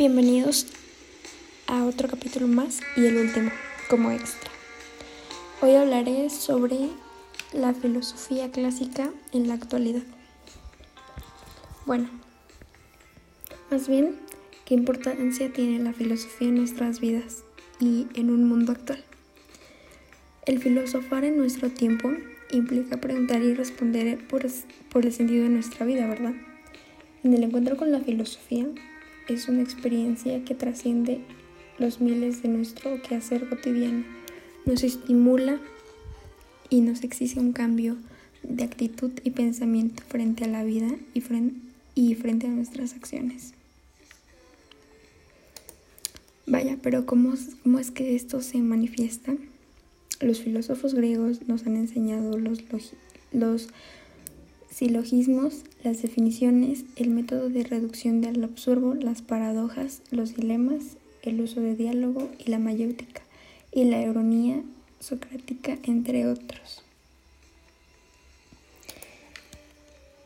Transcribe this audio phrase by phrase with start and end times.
[0.00, 0.66] Bienvenidos
[1.66, 3.50] a otro capítulo más y el último
[3.90, 4.50] como extra.
[5.60, 6.88] Hoy hablaré sobre
[7.52, 10.00] la filosofía clásica en la actualidad.
[11.84, 12.08] Bueno,
[13.70, 14.16] más bien,
[14.64, 17.44] ¿qué importancia tiene la filosofía en nuestras vidas
[17.78, 19.04] y en un mundo actual?
[20.46, 22.10] El filosofar en nuestro tiempo
[22.52, 26.32] implica preguntar y responder por, el sentido de nuestra vida, ¿verdad?
[27.22, 28.64] En el encuentro con la filosofía
[29.32, 31.20] es una experiencia que trasciende
[31.78, 34.04] los miles de nuestro quehacer cotidiano.
[34.66, 35.60] Nos estimula
[36.68, 37.96] y nos exige un cambio
[38.42, 43.54] de actitud y pensamiento frente a la vida y frente, a nuestras acciones.
[46.46, 49.34] Vaya, pero ¿cómo, ¿cómo es que esto se manifiesta?
[50.20, 52.64] Los filósofos griegos nos han enseñado los,
[53.32, 53.68] los
[54.80, 61.60] silogismos, las definiciones, el método de reducción del absurdo, las paradojas, los dilemas, el uso
[61.60, 63.20] de diálogo y la mayéutica,
[63.74, 64.62] y la ironía
[64.98, 66.82] socrática, entre otros.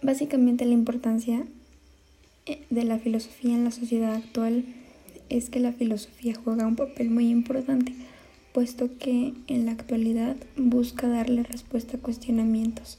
[0.02, 1.44] Básicamente la importancia
[2.46, 4.66] eh, de la filosofía en la sociedad actual
[5.30, 7.92] es que la filosofía juega un papel muy importante,
[8.52, 12.98] puesto que en la actualidad busca darle respuesta a cuestionamientos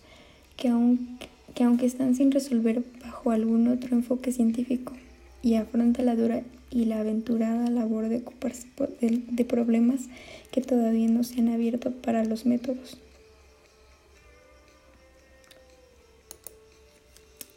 [0.58, 1.18] que aún
[1.56, 4.94] que aunque están sin resolver bajo algún otro enfoque científico,
[5.42, 8.68] y afronta la dura y la aventurada labor de ocuparse
[9.00, 10.08] de, problemas
[10.52, 12.98] que todavía no se han abierto para los métodos.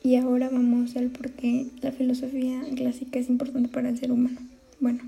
[0.04, 4.38] Y ahora vamos al por qué la filosofía clásica es importante para el ser humano.
[4.80, 5.00] Bueno,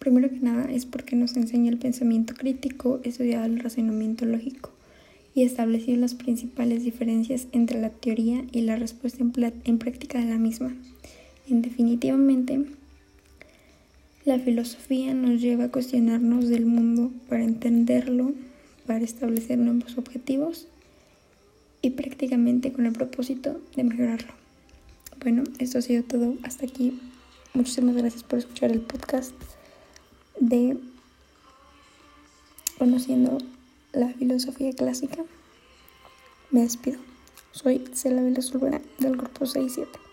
[0.00, 4.72] primero que nada es porque nos enseña el pensamiento crítico, estudiar el razonamiento lógico
[5.34, 10.38] y estableció las principales diferencias entre la teoría y la respuesta en, práctica de la
[10.38, 10.74] misma.
[11.48, 12.64] En definitivamente,
[14.24, 18.32] la filosofía nos lleva a cuestionarnos del mundo para entenderlo,
[18.86, 20.66] para establecer nuevos objetivos
[21.82, 24.32] y prácticamente con el propósito de mejorarlo.
[25.22, 26.98] Bueno, esto ha sido todo hasta aquí.
[27.54, 29.32] Muchísimas gracias por escuchar el podcast
[30.38, 30.76] de
[32.78, 33.38] Conociendo
[33.92, 35.24] la filosofía clásica.
[36.50, 36.98] Me despido.
[37.52, 38.50] Soy Cela Vélez
[38.98, 40.09] del grupo 67.